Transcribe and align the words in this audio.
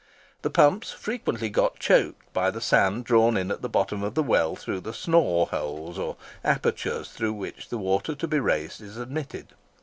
The 0.41 0.49
pumps 0.49 0.89
frequently 0.91 1.47
got 1.47 1.77
choked 1.77 2.33
by 2.33 2.49
the 2.49 2.59
sand 2.59 3.03
drawn 3.03 3.37
in 3.37 3.51
at 3.51 3.61
the 3.61 3.69
bottom 3.69 4.01
of 4.01 4.15
the 4.15 4.23
well 4.23 4.55
through 4.55 4.79
the 4.79 4.95
snore 4.95 5.45
holes, 5.45 5.99
or 5.99 6.17
apertures 6.43 7.09
through 7.11 7.33
which 7.33 7.69
the 7.69 7.77
water 7.77 8.15
to 8.15 8.27
be 8.27 8.39
raised 8.39 8.81
is 8.81 8.97
admitted. 8.97 9.49